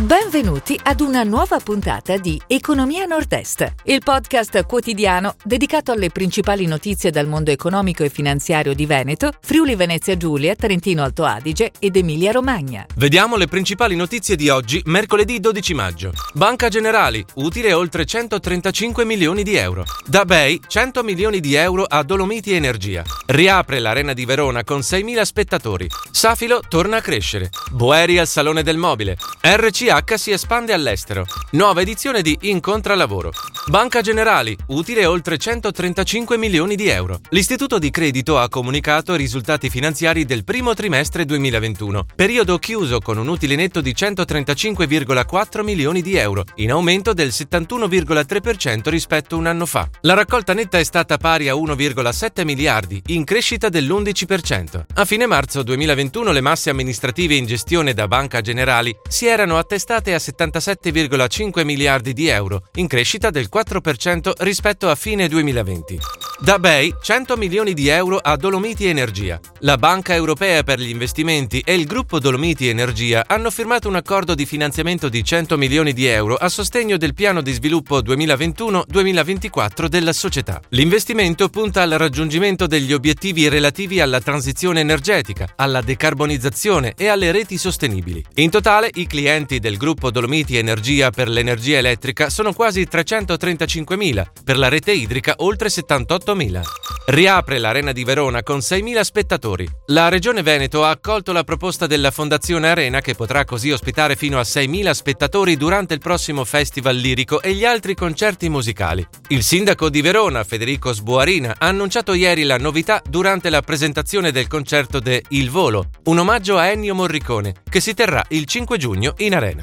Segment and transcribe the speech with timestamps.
[0.00, 7.10] Benvenuti ad una nuova puntata di Economia Nord-Est, il podcast quotidiano dedicato alle principali notizie
[7.10, 12.32] dal mondo economico e finanziario di Veneto, Friuli Venezia Giulia, Trentino Alto Adige ed Emilia
[12.32, 12.86] Romagna.
[12.94, 16.12] Vediamo le principali notizie di oggi, mercoledì 12 maggio.
[16.32, 19.84] Banca Generali, utile oltre 135 milioni di euro.
[20.06, 23.02] Da Bay, 100 milioni di euro a Dolomiti Energia.
[23.26, 25.86] Riapre l'Arena di Verona con 6.000 spettatori.
[26.10, 27.50] Safilo torna a crescere.
[27.70, 29.18] Boeri al Salone del Mobile.
[29.42, 31.26] RC CH si espande all'estero.
[31.52, 33.32] Nuova edizione di Incontra Lavoro.
[33.66, 37.18] Banca Generali, utile oltre 135 milioni di euro.
[37.30, 43.18] L'istituto di credito ha comunicato i risultati finanziari del primo trimestre 2021, periodo chiuso con
[43.18, 49.46] un utile netto di 135,4 milioni di euro, in aumento del 71,3% rispetto a un
[49.46, 49.88] anno fa.
[50.02, 54.84] La raccolta netta è stata pari a 1,7 miliardi, in crescita dell'11%.
[54.94, 59.78] A fine marzo 2021 le masse amministrative in gestione da Banca Generali si erano attestate
[59.80, 65.98] attestate a 77,5 miliardi di euro, in crescita del 4% rispetto a fine 2020.
[66.42, 69.38] Da Bay 100 milioni di euro a Dolomiti Energia.
[69.58, 74.34] La Banca Europea per gli investimenti e il gruppo Dolomiti Energia hanno firmato un accordo
[74.34, 80.14] di finanziamento di 100 milioni di euro a sostegno del piano di sviluppo 2021-2024 della
[80.14, 80.62] società.
[80.70, 87.58] L'investimento punta al raggiungimento degli obiettivi relativi alla transizione energetica, alla decarbonizzazione e alle reti
[87.58, 88.24] sostenibili.
[88.36, 94.58] In totale i clienti del gruppo Dolomiti Energia per l'energia elettrica sono quasi 335.000, per
[94.58, 96.89] la rete idrica oltre 78 8.000.
[97.10, 99.68] Riapre l'Arena di Verona con 6.000 spettatori.
[99.86, 104.38] La Regione Veneto ha accolto la proposta della Fondazione Arena che potrà così ospitare fino
[104.38, 109.04] a 6.000 spettatori durante il prossimo Festival Lirico e gli altri concerti musicali.
[109.30, 114.46] Il sindaco di Verona, Federico Sboarina, ha annunciato ieri la novità durante la presentazione del
[114.46, 119.14] concerto de Il Volo, un omaggio a Ennio Morricone, che si terrà il 5 giugno
[119.16, 119.62] in Arena.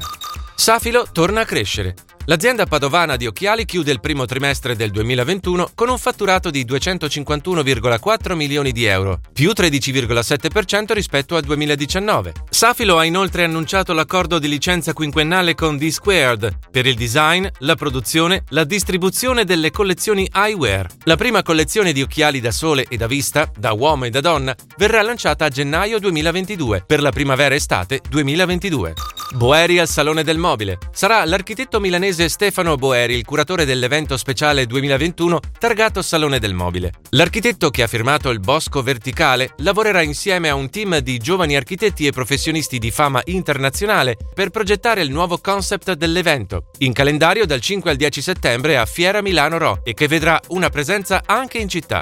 [0.54, 1.94] Safilo torna a crescere.
[2.28, 8.34] L'azienda padovana di occhiali chiude il primo trimestre del 2021 con un fatturato di 251,4
[8.34, 12.34] milioni di euro, più 13,7% rispetto al 2019.
[12.50, 18.44] Safilo ha inoltre annunciato l'accordo di licenza quinquennale con D-Squared per il design, la produzione,
[18.50, 20.86] la distribuzione delle collezioni eyewear.
[21.04, 24.54] La prima collezione di occhiali da sole e da vista, da uomo e da donna,
[24.76, 29.07] verrà lanciata a gennaio 2022 per la primavera-estate 2022.
[29.34, 30.78] Boeri al Salone del Mobile.
[30.90, 36.92] Sarà l'architetto milanese Stefano Boeri il curatore dell'evento speciale 2021 targato Salone del Mobile.
[37.10, 42.06] L'architetto che ha firmato il Bosco Verticale lavorerà insieme a un team di giovani architetti
[42.06, 47.90] e professionisti di fama internazionale per progettare il nuovo concept dell'evento, in calendario dal 5
[47.90, 52.00] al 10 settembre a Fiera Milano Ro e che vedrà una presenza anche in città.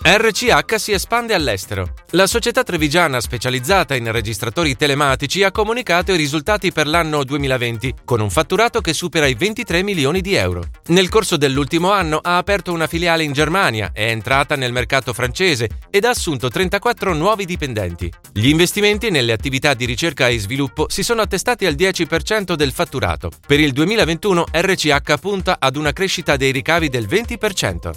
[0.00, 1.92] RCH si espande all'estero.
[2.12, 8.20] La società trevigiana specializzata in registratori telematici ha comunicato i risultati per l'anno 2020, con
[8.20, 10.62] un fatturato che supera i 23 milioni di euro.
[10.86, 15.68] Nel corso dell'ultimo anno ha aperto una filiale in Germania, è entrata nel mercato francese
[15.90, 18.10] ed ha assunto 34 nuovi dipendenti.
[18.32, 23.30] Gli investimenti nelle attività di ricerca e sviluppo si sono attestati al 10% del fatturato.
[23.46, 27.90] Per il 2021 RCH punta ad una crescita dei ricavi del 20%.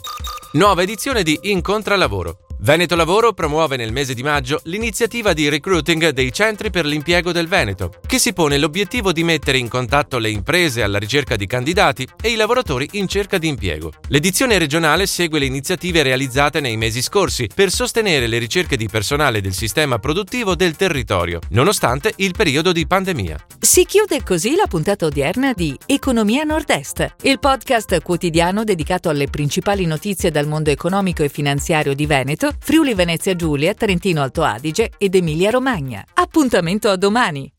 [0.51, 2.39] Nuova edizione di Incontra Lavoro.
[2.63, 7.47] Veneto Lavoro promuove nel mese di maggio l'iniziativa di recruiting dei centri per l'impiego del
[7.47, 12.07] Veneto, che si pone l'obiettivo di mettere in contatto le imprese alla ricerca di candidati
[12.21, 13.93] e i lavoratori in cerca di impiego.
[14.09, 19.41] L'edizione regionale segue le iniziative realizzate nei mesi scorsi per sostenere le ricerche di personale
[19.41, 23.43] del sistema produttivo del territorio, nonostante il periodo di pandemia.
[23.59, 29.87] Si chiude così la puntata odierna di Economia Nord-Est, il podcast quotidiano dedicato alle principali
[29.87, 35.15] notizie dal mondo economico e finanziario di Veneto Friuli Venezia Giulia, Trentino Alto Adige ed
[35.15, 36.05] Emilia Romagna.
[36.13, 37.51] Appuntamento a domani!